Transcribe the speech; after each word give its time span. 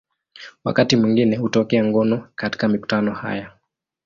Wakati 0.63 0.95
mwingine 0.95 1.35
hutokea 1.37 1.85
ngono 1.85 2.27
katika 2.35 2.67
mikutano 2.67 3.13
haya. 3.13 3.51